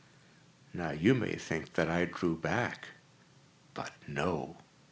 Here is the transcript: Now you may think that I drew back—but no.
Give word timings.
Now 0.73 0.89
you 0.89 1.13
may 1.13 1.35
think 1.35 1.73
that 1.73 1.87
I 1.87 2.05
drew 2.05 2.35
back—but 2.35 3.91
no. 4.07 4.57